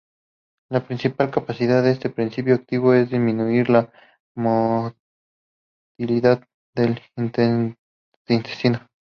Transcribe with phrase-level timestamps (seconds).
[0.71, 3.93] La principal capacidad de este principio activo es el disminuir la
[4.35, 4.95] motilidad
[6.73, 6.99] del
[8.25, 8.87] intestino.